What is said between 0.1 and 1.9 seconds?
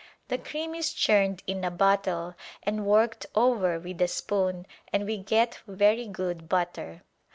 The cream is churned in a